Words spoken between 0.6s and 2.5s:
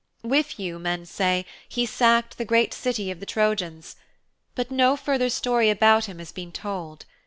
men say, he sacked the